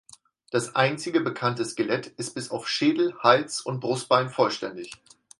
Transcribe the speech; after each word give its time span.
Das 0.49 0.75
einzige 0.75 1.19
bekannte 1.19 1.63
Skelett 1.63 2.07
ist 2.17 2.33
bis 2.33 2.49
auf 2.49 2.67
Schädel, 2.67 3.13
Hals 3.21 3.61
und 3.61 3.79
Brustbein 3.81 4.31
vollständig. 4.31 4.93